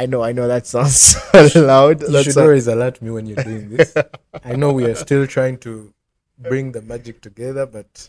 [0.00, 1.14] I know, I know that sounds
[1.54, 2.00] loud.
[2.00, 3.94] You should always alert me when you're doing this.
[4.44, 5.92] I know we are still trying to
[6.38, 8.08] bring the magic together, but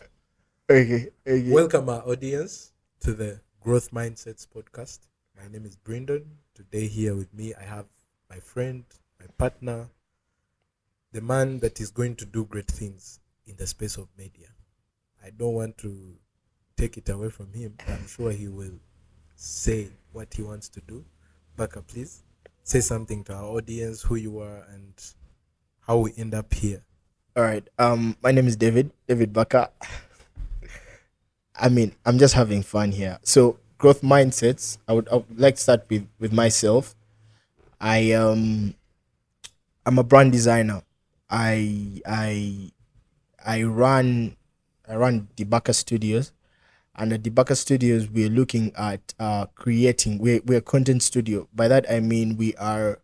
[0.70, 1.52] okay, okay.
[1.52, 5.00] welcome our audience to the Growth Mindsets podcast.
[5.36, 6.24] My name is Brindon.
[6.54, 7.84] Today, here with me, I have
[8.30, 8.84] my friend,
[9.20, 9.90] my partner,
[11.12, 14.48] the man that is going to do great things in the space of media.
[15.22, 16.16] I don't want to
[16.74, 17.76] take it away from him.
[17.86, 18.80] I'm sure he will
[19.36, 21.04] say what he wants to do.
[21.56, 22.22] Bakka, please
[22.62, 24.94] say something to our audience, who you are, and
[25.86, 26.84] how we end up here.
[27.36, 27.66] All right.
[27.78, 28.90] Um, my name is David.
[29.06, 29.70] David Bakka.
[31.56, 33.18] I mean, I'm just having fun here.
[33.22, 34.78] So, growth mindsets.
[34.88, 36.94] I would, I would like to start with with myself.
[37.80, 38.74] I um,
[39.84, 40.82] I'm a brand designer.
[41.28, 42.70] I I
[43.44, 44.36] I run
[44.88, 46.32] I run Debaka Studios,
[46.94, 50.18] and at Debaka Studios we're looking at uh creating.
[50.18, 51.48] We're we're a content studio.
[51.54, 53.00] By that I mean we are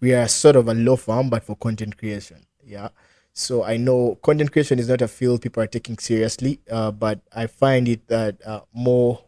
[0.00, 2.46] we are sort of a law firm, but for content creation.
[2.64, 2.88] Yeah.
[3.32, 7.20] So I know content creation is not a field people are taking seriously, uh, but
[7.32, 9.22] I find it that uh, more,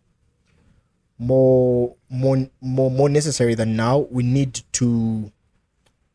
[1.17, 3.98] more, more, more, more necessary than now.
[4.11, 5.30] We need to,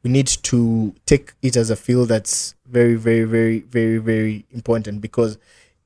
[0.04, 5.00] we need to take it as a field that's very, very, very, very, very important
[5.00, 5.38] because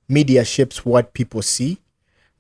[0.08, 1.78] media shapes what people see,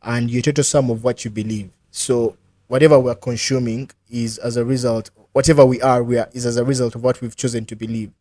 [0.03, 1.69] and you're total sum of what you believe.
[1.91, 5.09] So whatever we're consuming is as a result.
[5.33, 8.11] Whatever we are, we are is as a result of what we've chosen to believe.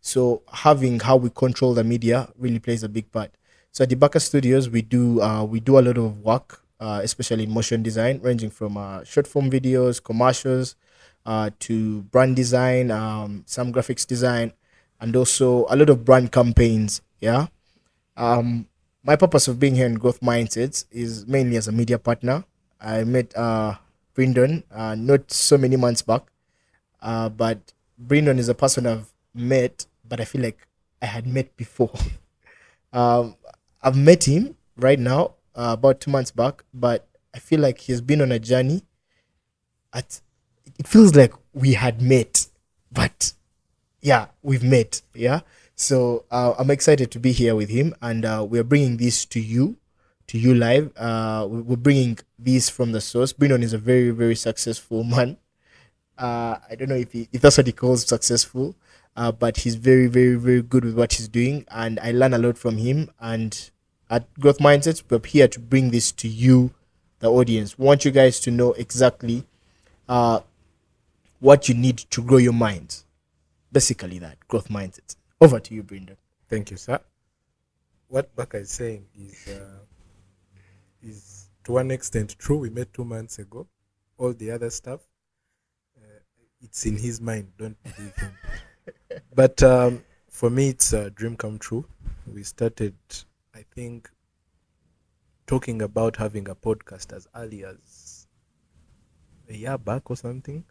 [0.00, 3.30] So having how we control the media really plays a big part.
[3.72, 7.00] So at the Debaka Studios, we do uh, we do a lot of work, uh,
[7.02, 10.74] especially in motion design, ranging from uh, short form videos, commercials,
[11.26, 14.52] uh, to brand design, um, some graphics design,
[15.00, 17.02] and also a lot of brand campaigns.
[17.20, 17.46] Yeah.
[18.16, 18.66] Um,
[19.08, 22.44] my purpose of being here in Growth Mindsets is mainly as a media partner.
[22.78, 23.76] I met uh,
[24.12, 26.24] Brindon uh, not so many months back,
[27.00, 30.68] uh, but Brindon is a person I've met, but I feel like
[31.00, 31.90] I had met before.
[32.92, 33.36] um,
[33.80, 38.02] I've met him right now, uh, about two months back, but I feel like he's
[38.02, 38.82] been on a journey.
[39.94, 40.20] At
[40.78, 42.46] it feels like we had met,
[42.92, 43.32] but
[44.02, 45.00] yeah, we've met.
[45.14, 45.40] Yeah,
[45.78, 49.38] so uh, I'm excited to be here with him, and uh, we're bringing this to
[49.40, 49.76] you,
[50.26, 50.90] to you live.
[50.96, 53.32] Uh, we- we're bringing this from the source.
[53.32, 55.36] Brindon is a very, very successful man.
[56.18, 58.74] Uh, I don't know if, he, if that's what he calls successful,
[59.16, 62.38] uh, but he's very, very, very good with what he's doing, and I learn a
[62.38, 63.10] lot from him.
[63.20, 63.70] And
[64.10, 66.72] at Growth Mindsets, we're here to bring this to you,
[67.20, 67.78] the audience.
[67.78, 69.44] We want you guys to know exactly
[70.08, 70.40] uh,
[71.38, 73.04] what you need to grow your mind.
[73.70, 75.14] Basically, that growth mindset.
[75.40, 76.16] Over to you, Brindon.
[76.48, 76.98] Thank you, sir.
[78.08, 79.78] What Bakka is saying is uh,
[81.02, 82.58] is to one extent true.
[82.58, 83.68] We met two months ago.
[84.16, 85.00] All the other stuff,
[85.96, 86.20] uh,
[86.60, 87.52] it's in his mind.
[87.56, 88.32] Don't believe him.
[89.34, 91.84] but um, for me, it's a dream come true.
[92.26, 92.96] We started,
[93.54, 94.10] I think,
[95.46, 98.26] talking about having a podcast as early as
[99.48, 100.64] a year back or something.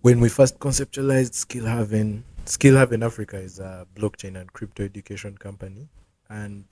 [0.00, 5.36] When we first conceptualized Skill Haven, Skill in Africa is a blockchain and crypto education
[5.38, 5.88] company,
[6.28, 6.64] and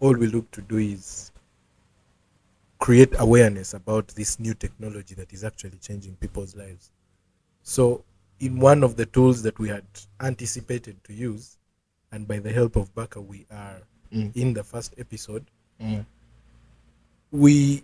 [0.00, 1.30] all we look to do is
[2.78, 6.90] create awareness about this new technology that is actually changing people's lives.
[7.62, 8.04] So,
[8.40, 9.84] in one of the tools that we had
[10.20, 11.58] anticipated to use,
[12.10, 14.36] and by the help of Bakka, we are Mm.
[14.36, 15.46] in the first episode,
[15.80, 16.04] Mm.
[17.30, 17.82] we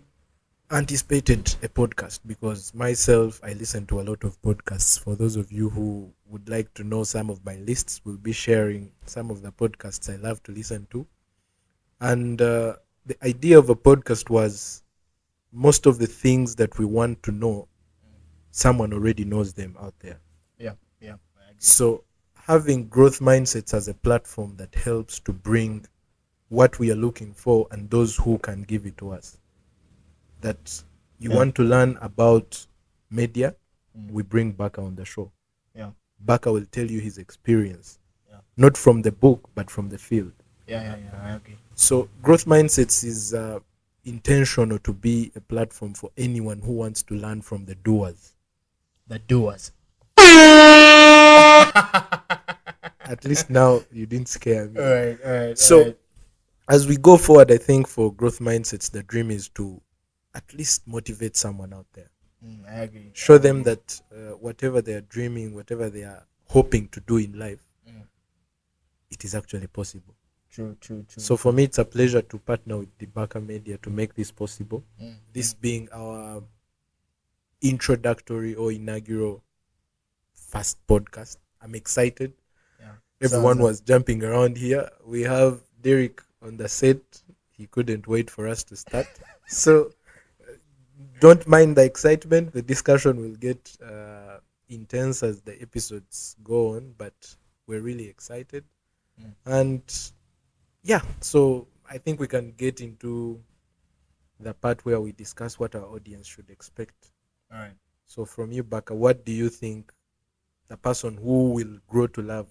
[0.71, 5.51] anticipated a podcast because myself i listen to a lot of podcasts for those of
[5.51, 9.41] you who would like to know some of my lists we'll be sharing some of
[9.41, 11.07] the podcasts i love to listen to
[12.01, 12.75] and uh,
[13.07, 14.83] the idea of a podcast was
[15.51, 17.67] most of the things that we want to know
[18.51, 20.19] someone already knows them out there
[20.59, 21.15] Yeah, yeah.
[21.39, 21.55] I agree.
[21.57, 22.03] so
[22.35, 25.85] having growth mindsets as a platform that helps to bring
[26.49, 29.37] what we are looking for and those who can give it to us.
[30.41, 30.83] That
[31.19, 31.35] you Yeah.
[31.37, 32.65] want to learn about
[33.09, 33.55] media,
[33.97, 34.11] Mm.
[34.11, 35.31] we bring Bakka on the show.
[35.75, 35.91] Yeah.
[36.25, 37.99] Bakka will tell you his experience,
[38.29, 38.39] Yeah.
[38.57, 40.31] not from the book but from the field.
[40.67, 41.35] Yeah, yeah, yeah.
[41.35, 41.57] Agree.
[41.75, 43.59] So growth mindsets is uh,
[44.05, 48.35] intentional to be a platform for anyone who wants to learn from the doers.
[49.07, 49.71] The doers.
[53.01, 54.79] At least now you didn't scare me.
[54.79, 55.57] All right, all right.
[55.57, 55.97] So, all right.
[56.69, 59.81] as we go forward, I think for growth mindsets, the dream is to
[60.35, 62.09] at least motivate someone out there.
[62.45, 63.11] Mm, I agree.
[63.13, 67.37] Show them that uh, whatever they are dreaming, whatever they are hoping to do in
[67.37, 68.03] life, Mm.
[69.11, 70.15] it is actually possible.
[70.51, 71.21] True, true, true.
[71.21, 74.83] So for me, it's a pleasure to partner with Debaka Media to make this possible.
[75.01, 76.41] Mm, This being our
[77.61, 79.43] introductory or inaugural
[80.33, 81.37] first podcast.
[81.61, 82.33] I'm excited.
[82.79, 82.91] Yeah.
[83.21, 84.89] Everyone Sounds- was jumping around here.
[85.05, 87.01] We have Derek on the set.
[87.51, 89.07] He couldn't wait for us to start.
[89.51, 89.91] So
[91.19, 92.53] don't mind the excitement.
[92.53, 97.13] The discussion will get uh, intense as the episodes go on, but
[97.67, 98.63] we're really excited.
[99.21, 99.33] Mm.
[99.45, 100.11] And
[100.83, 103.39] yeah, so I think we can get into
[104.39, 107.11] the part where we discuss what our audience should expect.
[107.51, 107.75] All right.
[108.05, 109.91] So from you, Bakka, what do you think
[110.67, 112.49] the person who will grow to love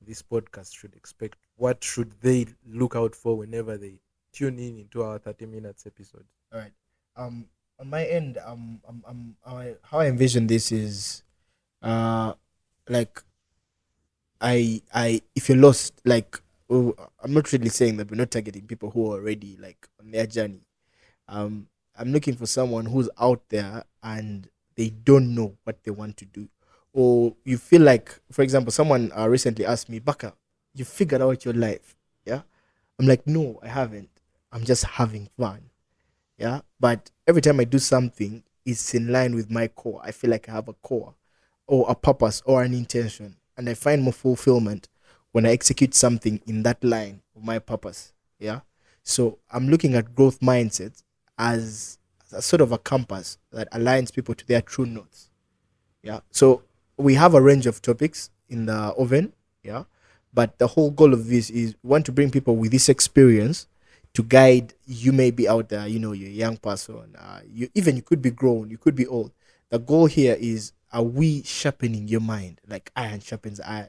[0.00, 1.38] this podcast should expect?
[1.56, 4.00] What should they look out for whenever they
[4.32, 6.24] tune in into our 30 minutes episode?
[6.52, 6.72] All right.
[7.16, 7.46] Um,
[7.78, 11.22] on my end, um, um, um I, how I envision this is,
[11.82, 12.34] uh,
[12.88, 13.22] like,
[14.40, 16.40] I, I, if you're lost, like,
[16.70, 20.10] oh, I'm not really saying that we're not targeting people who are already like on
[20.10, 20.62] their journey.
[21.28, 26.16] Um, I'm looking for someone who's out there and they don't know what they want
[26.18, 26.48] to do,
[26.92, 30.32] or you feel like, for example, someone uh, recently asked me, Bakka,
[30.74, 32.42] you figured out your life, yeah?
[32.98, 34.08] I'm like, no, I haven't.
[34.52, 35.62] I'm just having fun
[36.38, 36.60] yeah?
[36.80, 40.00] But every time i do something it's in line with my core.
[40.04, 41.14] I feel like i have a core
[41.66, 43.36] or a purpose or an intention.
[43.56, 44.88] And i find more fulfillment
[45.32, 48.12] when i execute something in that line of my purpose.
[48.38, 48.60] Yeah?
[49.02, 51.02] So i'm looking at growth mindset
[51.38, 51.98] as
[52.32, 55.28] a sort of a compass that aligns people to their true north
[56.02, 56.20] yeah?
[56.30, 56.62] So
[56.96, 59.32] we have a range of topics in the oven.
[59.62, 59.84] Yeah?
[60.34, 63.66] But the whole goal of this is we want to bring people with this experience
[64.14, 67.68] to guide you may be out there you know you're a young person uh, you
[67.74, 69.32] even you could be grown you could be old.
[69.70, 72.60] The goal here is are we sharpening your mind?
[72.68, 73.88] Like iron sharpens iron.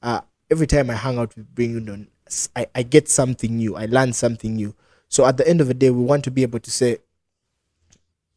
[0.00, 2.06] Uh, every time i hang out with Brindon,
[2.54, 3.74] I, I get something new.
[3.74, 4.74] I learn something new.
[5.08, 6.98] So at the end of the day we want to be able to say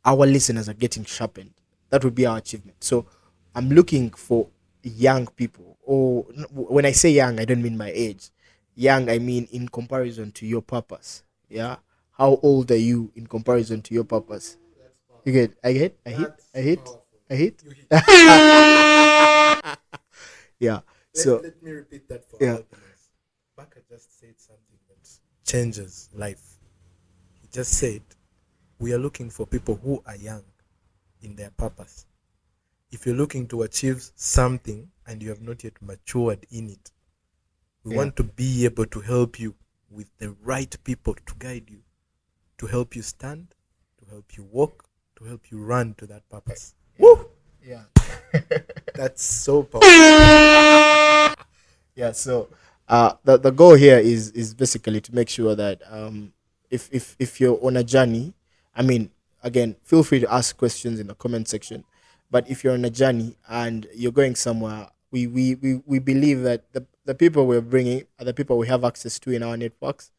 [0.03, 1.53] our listeners are getting sharpened.
[1.89, 2.83] That would be our achievement.
[2.83, 3.05] So
[3.53, 4.47] i'm looking for
[4.83, 6.23] young people or
[6.53, 8.31] when i say young i don't mean my age.
[8.75, 11.77] Young i mean in comparison to your purpose yeah?
[12.11, 14.57] How old are you in comparison to your purpose
[15.25, 15.97] you get i get?
[16.05, 16.33] I hit?
[16.55, 16.89] I hit?
[17.29, 17.63] I hit?
[20.59, 20.79] yeah
[21.13, 22.59] so let me repeat that for Yeah.
[23.57, 25.09] Bakka just said something that
[25.43, 26.59] changes life.
[27.41, 28.03] He just said,
[28.79, 30.43] We are looking for people who are young
[31.23, 32.05] in their purpose.
[32.91, 36.91] If you're looking to achieve something and you have not yet matured in it,
[37.83, 37.97] we Yeah.
[37.97, 39.55] want to be able to help you
[39.89, 41.81] with the right people to guide you,
[42.57, 43.47] to help you stand,
[43.99, 44.85] to help you walk,
[45.17, 46.75] to help you run to that purpose.
[46.97, 47.27] Woo!
[47.67, 47.83] yeah
[48.95, 49.89] That's so powerful.
[51.95, 52.47] yeah so
[52.87, 56.31] uh the, the goal here is is basically to make sure that um
[56.69, 58.33] if if if you're on a journey
[58.75, 59.11] i mean
[59.43, 61.83] again feel free to ask questions in the comment section
[62.31, 66.43] but if you're on a journey and you're going somewhere we we we, we believe
[66.43, 69.57] that the, the people we're bringing are the people we have access to in our
[69.57, 70.11] networks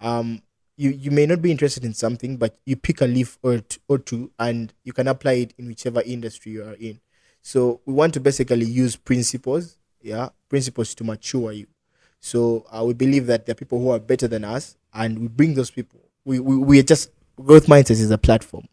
[0.00, 0.42] um
[0.76, 3.78] you, you may not be interested in something, but you pick a leaf or, t-
[3.88, 7.00] or two and you can apply it in whichever industry you are in.
[7.42, 11.66] So we want to basically use principles, yeah, principles to mature you.
[12.20, 15.28] So uh, we believe that there are people who are better than us, and we
[15.28, 16.00] bring those people.
[16.24, 17.10] We we, we are just
[17.42, 18.66] growth mindset is a platform.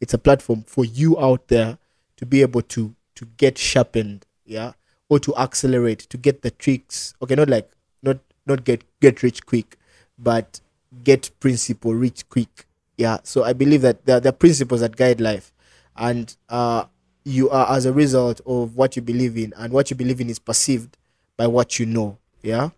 [0.00, 1.78] It's a platform for you out there
[2.16, 4.72] to be able to to get sharpened, yeah,
[5.12, 7.12] or to accelerate, to get the tricks.
[7.20, 7.70] Okay, not like
[8.02, 8.16] not
[8.46, 9.76] not get get rich quick,
[10.18, 10.62] but
[11.04, 12.64] get principle rich quick.
[12.96, 13.18] Yeah.
[13.22, 15.52] So I believe that there, there are principles that guide life,
[15.98, 16.86] and uh,
[17.24, 20.30] you are as a result of what you believe in, and what you believe in
[20.30, 20.96] is perceived
[21.36, 22.16] by what you know.
[22.40, 22.70] Yeah.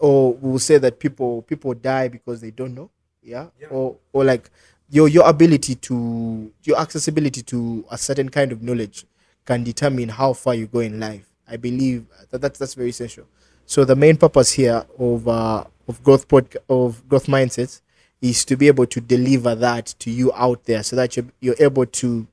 [0.00, 2.90] Or we will say that people people die because they don't know.
[3.22, 3.46] Yeah.
[3.70, 4.50] Or or like
[4.90, 9.06] your your ability to your accessibility to a certain kind of knowledge
[9.46, 11.29] can determine how far you go in life.
[11.50, 13.26] I believe that that's that's very essential.
[13.66, 17.82] So the main purpose here of uh, of growth pod, of growth mindsets
[18.20, 21.56] is to be able to deliver that to you out there, so that you're you're
[21.58, 22.26] able to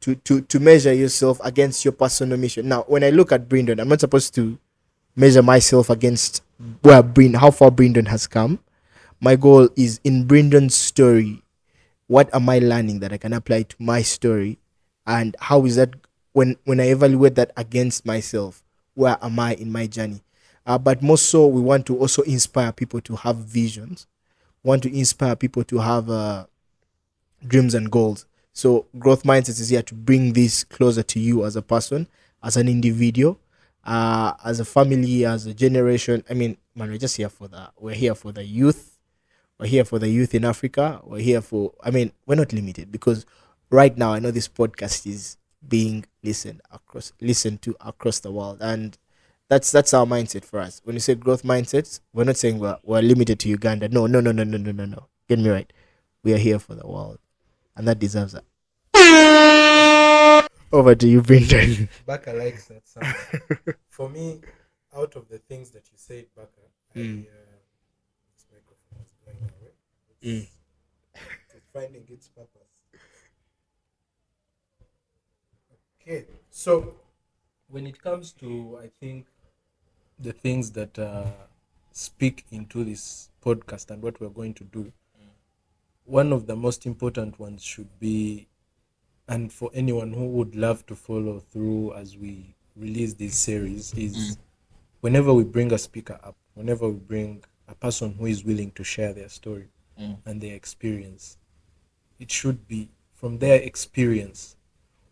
[0.00, 2.68] to to to measure yourself against your personal mission.
[2.68, 4.58] Now, when I look at Brindon, I'm not supposed to
[5.16, 6.42] measure myself against
[6.82, 8.58] where Brind, how far Brindon has come.
[9.20, 11.42] My goal is in Brindon's story.
[12.06, 14.58] What am I learning that I can apply to my story,
[15.06, 15.94] and how is that
[16.38, 18.62] when when I evaluate that against myself?
[18.94, 20.22] Where am I in my journey?
[20.64, 24.06] Uh, but more so, we want to also inspire people to have visions.
[24.62, 26.46] Want to inspire people to have uh,
[27.44, 28.24] dreams and goals.
[28.52, 32.06] So growth mindset is here to bring this closer to you as a person,
[32.40, 33.40] as an individual,
[33.84, 36.22] uh, as a family, as a generation.
[36.30, 38.96] I mean, man, we're just here for the we're here for the youth.
[39.58, 41.00] We're here for the youth in Africa.
[41.02, 43.26] We're here for I mean, we're not limited because
[43.70, 45.36] right now I know this podcast is
[45.66, 48.96] being listened across listened to across the world and
[49.48, 50.80] that's that's our mindset for us.
[50.84, 53.88] When you say growth mindsets, we're not saying we're, we're limited to Uganda.
[53.88, 55.06] No, no, no, no, no, no, no, no.
[55.26, 55.72] Get me right.
[56.22, 57.18] We are here for the world.
[57.74, 58.44] And that deserves that.
[60.70, 61.88] Over to you, Brindon.
[62.06, 63.06] Bakka likes that sound.
[63.88, 64.40] For me,
[64.94, 67.22] out of the things that you said, Bakka, I, Mm.
[67.22, 67.30] uh,
[68.34, 69.72] this microphone is going away.
[70.20, 70.50] It's,
[71.54, 72.67] it's finding its purpose.
[76.08, 76.94] Okay, so
[77.68, 79.26] when it comes to, I think,
[80.18, 81.26] the things that uh,
[81.92, 84.90] speak into this podcast and what we're going to do,
[86.06, 88.48] one of the most important ones should be
[89.28, 94.38] and for anyone who would love to follow through as we release this series is
[95.02, 98.82] whenever we bring a speaker up whenever we bring a person who is willing to
[98.82, 99.68] share their story
[100.24, 101.36] and their experience
[102.18, 104.56] it should be from their experience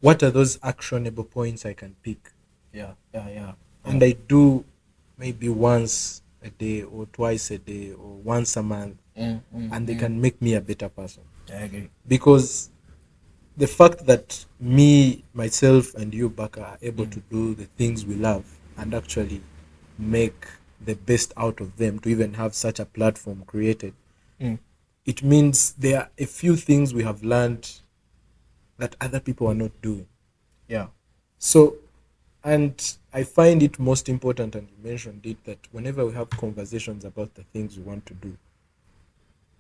[0.07, 2.33] what are those actionable points i can pick
[2.73, 3.53] Yeah, yeah, yeah.
[3.85, 4.65] and i do
[5.19, 9.87] maybe once a day or twice a day or once a month mm, mm, and
[9.89, 9.99] they mm.
[9.99, 11.23] can make me a better person
[11.53, 11.89] I agree.
[12.07, 12.71] because
[13.57, 18.15] the fact that me myself and you Bakka are able to do the things we
[18.15, 18.45] love
[18.77, 19.41] and actually
[19.99, 20.47] make
[20.85, 23.95] the best out of them to even have such a platform created
[24.41, 24.59] Mm.
[25.07, 27.65] it means there are a few things we have learned
[28.79, 30.07] that other people are not doing.
[30.69, 30.89] Yeah.
[31.39, 31.77] so
[32.43, 37.05] and i find it most important and you mentioned it that whenever we have conversations
[37.05, 38.37] about the things we want to do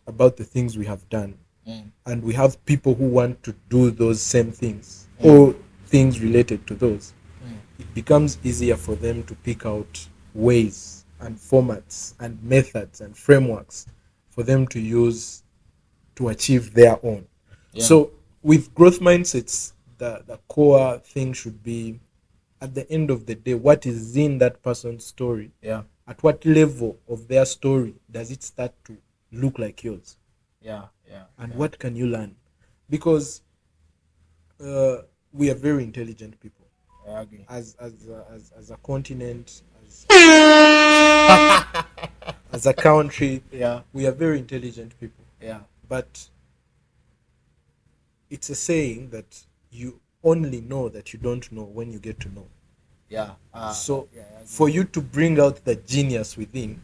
[0.06, 1.36] about the things we have done
[1.68, 1.84] mm.
[2.06, 5.26] and we have people who want to do those same things mm.
[5.30, 5.54] or
[5.86, 7.12] things related to those
[7.44, 7.54] mm.
[7.78, 13.86] it becomes easier for them to pick out ways and formats and methods and frameworks
[14.28, 15.42] for them to use
[16.14, 17.26] to achieve their own.
[17.78, 18.10] So
[18.46, 21.98] with growth mindsets the, the core thing should be
[22.60, 25.82] at the end of the day what is in that person's story Yeah.
[26.06, 28.96] at what level of their story does it start to
[29.32, 30.16] look like yours
[30.62, 30.84] Yeah.
[31.10, 31.24] Yeah.
[31.38, 32.36] and what can you learn
[32.88, 33.42] because
[34.64, 34.98] uh,
[35.32, 36.66] we are very intelligent people
[37.08, 37.44] I agree.
[37.48, 40.06] as as a, as, as a continent as,
[42.52, 43.80] as a country Yeah.
[43.92, 45.60] we are very intelligent people Yeah.
[45.88, 46.28] but
[48.30, 52.28] it's a saying that you only know that you don't know when you get to
[52.34, 52.46] know
[53.08, 53.32] Yeah.
[53.54, 56.82] Uh, so yeah, for you to bring out the genius within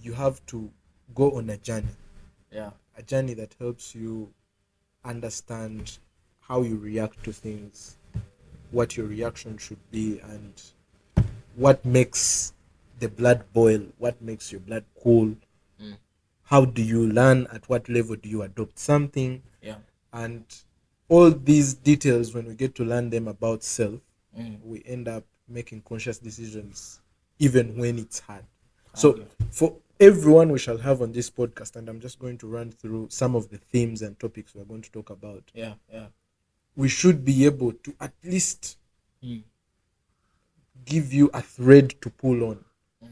[0.00, 0.70] you have to
[1.14, 1.96] go on a journey
[2.50, 2.70] yeah.
[2.96, 4.32] a journey that helps you
[5.04, 5.98] understand
[6.40, 7.96] how you react to things,
[8.70, 10.62] what your reaction should be, and
[11.56, 12.52] what makes
[12.98, 15.34] the blood boil, what makes your blood cool.
[15.82, 15.96] Mm.
[16.44, 17.46] How do you learn?
[17.52, 19.42] At what level do you adopt something?
[19.60, 19.76] Yeah.
[20.16, 20.44] And
[21.10, 24.00] all these details, when we get to learn them about self,
[24.36, 24.62] Mm.
[24.64, 27.00] we end up making conscious decisions,
[27.38, 28.44] even when it's hard.
[28.94, 32.70] So, for everyone we shall have on this podcast, and I'm just going to run
[32.70, 35.74] through some of the themes and topics we're going to talk about, Yeah.
[35.92, 36.08] Yeah.
[36.76, 38.78] we should be able to at least
[39.22, 39.44] Mm.
[40.84, 42.64] give you a thread to pull on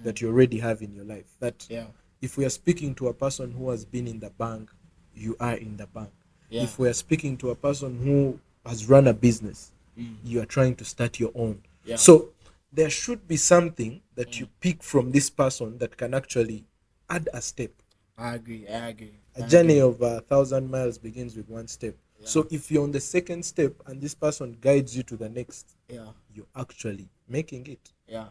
[0.05, 1.37] that you already have in your life.
[1.39, 1.89] That Yeah.
[2.23, 4.71] if we are speaking to a person who has been in the bank,
[5.15, 6.11] you are in the bank.
[6.51, 6.63] Yeah.
[6.63, 10.17] If we are speaking to a person who has run a business, Mm.
[10.25, 11.63] you are trying to start your own.
[11.85, 11.97] Yeah.
[11.97, 12.31] So
[12.73, 16.65] there should be something that you pick from this person that can actually
[17.09, 17.71] add a step.
[18.19, 18.67] I agree.
[18.67, 19.15] I agree.
[19.37, 21.95] A journey of a thousand miles begins with one step.
[22.25, 25.77] So if you're on the second step and this person guides you to the next,
[25.89, 26.07] Yeah.
[26.35, 27.93] you're actually making it.
[28.09, 28.29] Yeah.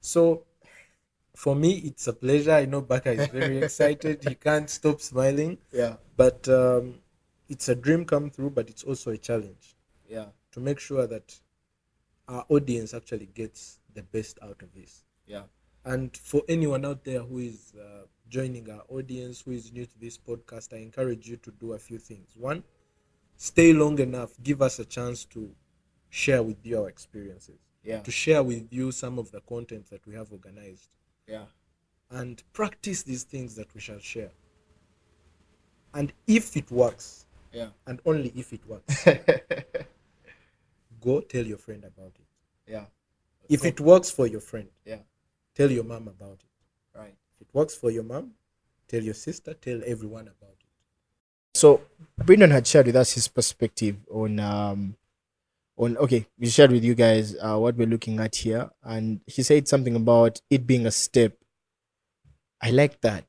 [0.00, 0.44] So
[1.34, 2.52] for me, it's a pleasure.
[2.52, 4.22] I know Bakka is very excited.
[4.28, 5.58] He can't stop smiling.
[5.72, 5.96] Yeah.
[6.16, 7.00] But um,
[7.50, 9.76] it's a dream come through, but it's also a challenge
[10.08, 10.28] Yeah.
[10.52, 11.38] to make sure that
[12.28, 15.04] our audience actually gets the best out of this.
[15.26, 15.44] Yeah.
[15.84, 19.98] And for anyone out there who is uh, joining our audience, who is new to
[19.98, 22.36] this podcast, I encourage you to do a few things.
[22.36, 22.62] One,
[23.36, 25.50] stay long enough, give us a chance to
[26.10, 28.00] share with you our experiences, Yeah.
[28.02, 30.94] to share with you some of the content that we have organized,
[31.26, 31.46] Yeah.
[32.10, 34.32] and practice these things that we shall share.
[35.94, 37.70] And if it works, Yeah.
[37.86, 39.04] and only if it works,
[41.00, 42.26] go tell your friend about it.
[42.70, 42.84] yeah.
[43.48, 45.00] If it works for your friend, Yeah.
[45.56, 46.98] tell your mom about it.
[46.98, 47.16] Right.
[47.34, 48.32] If it works for your mom,
[48.86, 50.66] tell your sister, tell everyone about it.
[51.54, 51.80] So
[52.16, 54.96] Brindon had shared with us his perspective on um
[55.76, 59.42] on okay, we shared with you guys uh, what we're looking at here, and he
[59.42, 61.32] said something about it being a step.
[62.62, 63.24] I like that.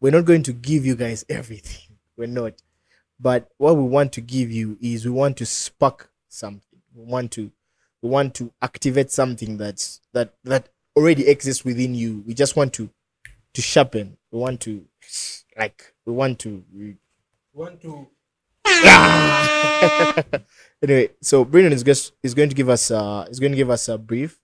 [0.00, 1.96] We're not going to give you guys everything.
[2.16, 2.60] We're not,
[3.20, 6.80] But what we want to give you is we want to spark something.
[6.94, 7.50] We want to
[8.02, 12.24] we want to activate something that's that that already exists within you.
[12.26, 12.88] We just want to
[13.54, 14.16] to sharpen.
[14.30, 14.86] We want to
[15.56, 16.96] like we want to we,
[17.52, 18.06] Want to
[20.82, 23.70] anyway, so Brindon is just is going to give us uh is going to give
[23.70, 24.40] us a brief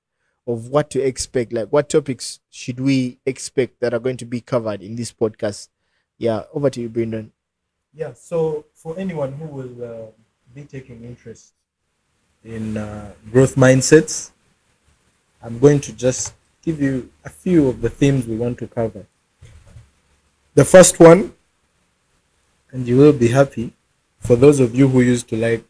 [0.47, 1.53] of what to expect.
[1.53, 5.69] Like what topics should we expect that are going to be covered in this podcast?
[6.19, 7.33] Yeah, over to you, Brindon.
[7.97, 10.07] Yeah, so for anyone who will uh,
[10.55, 11.55] be taking interest
[12.45, 14.33] in uh, growth mindsets,
[15.43, 19.07] I'm going to just give you a few of the themes we want to cover.
[20.55, 21.33] The first one,
[22.71, 23.73] and you will be happy,
[24.19, 25.65] for those of you who used to like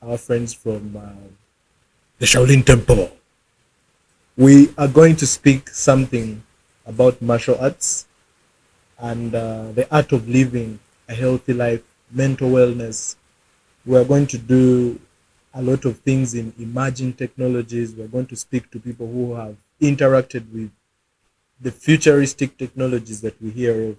[0.00, 1.26] our friends from uh,
[2.20, 3.10] the Shaolin Temple,
[4.36, 6.44] we are going to speak something
[6.86, 8.06] about martial arts
[9.00, 10.78] and uh, the art of living
[11.10, 13.16] a healthy life, mental wellness.
[13.84, 15.00] We are going to do
[15.52, 17.92] a lot of things in emerging technologies.
[17.94, 20.70] We're going to speak to people who have interacted with
[21.60, 23.96] the futuristic technologies that we hear of.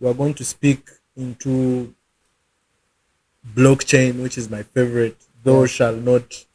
[0.00, 1.94] We're going to speak into
[3.54, 5.66] blockchain, which is my favorite, though Yeah.
[5.76, 6.46] shall not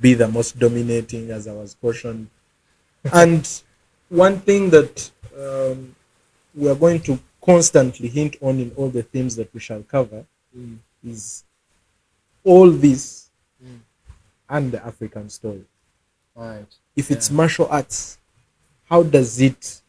[0.00, 2.28] be the most dominating, as I was cautioned.
[3.12, 3.48] and
[4.08, 5.94] one thing that um,
[6.54, 7.18] we are going to
[7.50, 10.20] constantly hint on in all the themes that we shall cover
[11.12, 11.44] is
[12.44, 13.02] all this
[13.64, 13.80] Mm.
[14.56, 15.64] and the African story.
[16.36, 16.72] All right.
[16.94, 18.18] If it's martial arts,
[18.90, 19.82] how does it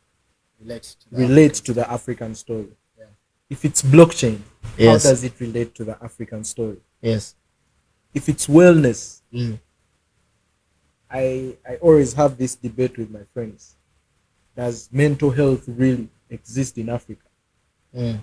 [0.61, 2.71] Relate to relate to the African story?
[2.97, 3.05] Yeah.
[3.49, 4.39] If it's blockchain,
[4.77, 5.03] Yes.
[5.03, 6.79] how does it relate to the African story?
[7.01, 7.35] Yes.
[8.13, 9.59] If it's wellness, Mm.
[11.11, 13.75] I I always have this debate with my friends.
[14.55, 17.28] Does mental health really exist in Africa?
[17.95, 18.19] Mm.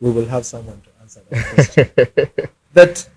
[0.00, 2.48] We will have someone to answer that question.
[2.74, 3.08] that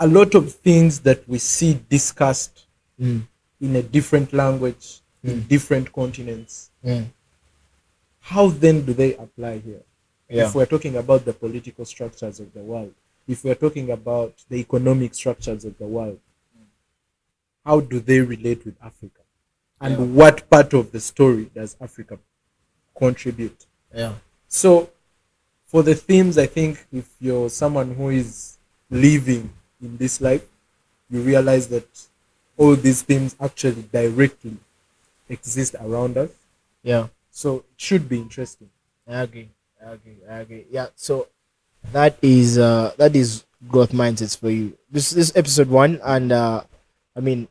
[0.00, 2.60] a lot of things that we see discussed
[3.00, 3.26] Mm.
[3.60, 5.48] in a different language in Mm.
[5.48, 7.06] different continents Mm.
[8.20, 9.82] how then do they apply here
[10.28, 10.46] Yeah.
[10.46, 12.94] if we're talking about the political structures of the world
[13.26, 16.20] if we're talking about the economic structures of the world
[17.64, 19.22] how do they relate with africa
[19.80, 20.04] and Yeah.
[20.20, 22.16] what part of the story does africa
[22.96, 24.14] contribute Yeah.
[24.48, 24.90] so
[25.66, 28.58] for the themes i think if you're someone who is
[28.90, 29.50] living
[29.82, 30.44] in this life
[31.10, 31.86] you realize that
[32.56, 34.56] all these themes actually directly
[35.28, 36.30] exist around us
[36.82, 37.08] Yeah.
[37.30, 38.70] so it should be interesting
[39.06, 39.50] I agree.
[39.84, 40.16] I agree.
[40.30, 40.64] I agree.
[40.70, 40.86] Yeah.
[40.96, 41.28] So
[41.92, 44.78] that is uh that is growth mindsets for you.
[44.90, 46.64] This this is episode one, and uh
[47.14, 47.48] I mean,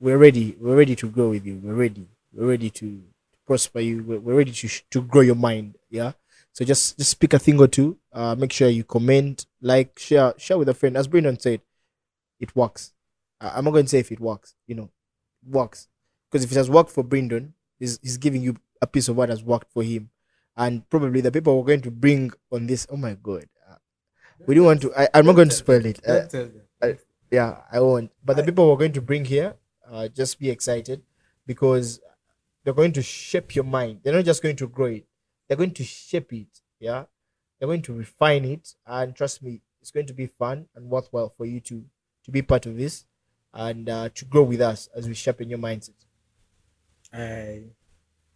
[0.00, 0.54] we're ready.
[0.60, 1.58] We're ready to grow with you.
[1.64, 2.04] We're ready.
[2.34, 3.00] We're ready to
[3.46, 4.02] prosper you.
[4.02, 5.76] We're, we're ready to to grow your mind.
[5.90, 6.12] Yeah.
[6.52, 7.98] So just just speak a thing or two.
[8.12, 10.96] Uh, make sure you comment, like, share, share with a friend.
[10.96, 11.60] As Brindon said,
[12.40, 12.92] it works.
[13.40, 14.54] Uh, I'm not going to say if it works.
[14.66, 14.90] You know,
[15.46, 15.88] it works
[16.30, 19.28] because if it has worked for Brindon, he's, he's giving you a piece of what
[19.28, 20.10] has worked for him
[20.56, 22.86] and probably the people we're going to bring on this.
[22.90, 23.76] Oh my god, uh,
[24.46, 24.94] we don't want to.
[24.98, 26.00] I, I'm not going to spoil it.
[26.06, 26.62] Uh, Don't tell them.
[26.82, 26.98] I-
[27.30, 28.12] yeah, I won't.
[28.24, 29.56] But the people we're going to bring here,
[29.90, 31.02] uh, just be excited
[31.44, 32.00] because
[32.66, 34.00] they're going to shape your mind.
[34.02, 35.06] They're not just going to grow it;
[35.46, 36.48] they're going to shape it.
[36.80, 37.04] Yeah,
[37.58, 41.32] they're going to refine it, and trust me, it's going to be fun and worthwhile
[41.36, 41.84] for you to
[42.24, 43.04] to be part of this
[43.54, 45.94] and uh, to grow with us as we sharpen your mindset.
[47.12, 47.62] i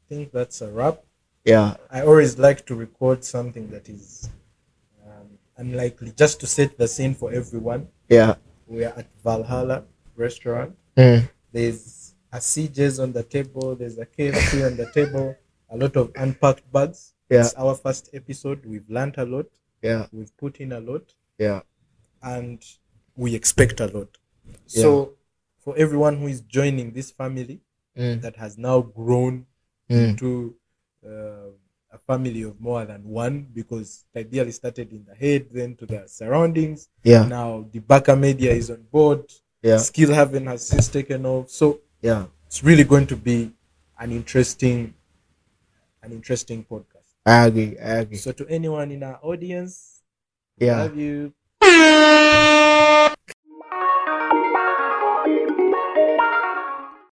[0.09, 1.03] think that's a wrap
[1.45, 4.31] Yeah, i always like to record something that is
[5.07, 8.35] um, unlikely just to set the scene for everyone yeah,
[8.66, 9.85] we are at valhalla
[10.16, 11.29] restaurant Mm.
[11.53, 11.83] there's
[12.33, 15.37] a CJ's on the table, there's a KFC on the table,
[15.71, 17.14] a lot of unpacked bags.
[17.29, 17.40] Yeah.
[17.40, 18.64] It's our first episode.
[18.66, 19.47] We've learned a lot,
[19.83, 21.61] yeah, we've put in a lot, yeah.
[22.23, 22.62] and
[23.16, 24.16] we expect a lot.
[24.66, 25.14] So,
[25.59, 27.61] for everyone who is joining this family
[27.99, 28.21] Mm.
[28.23, 29.47] that has now grown
[29.90, 30.11] Mm.
[30.11, 30.55] into
[31.05, 31.51] uh,
[31.93, 35.87] a family of more than one, because it ideally started in the head, then to
[35.87, 36.88] the surroundings.
[37.03, 39.25] Yeah, Now, the Baka Media is on board.
[39.62, 41.51] yeah, Skill Haven has since taken off.
[41.51, 42.27] So, yeah.
[42.47, 43.53] it's really going to be
[43.99, 44.95] an interesting
[46.03, 47.79] an interesting podcast I agree.
[47.79, 48.17] I agree.
[48.17, 50.01] so to anyone in our audience
[50.59, 50.83] Yeah.
[50.83, 51.33] love you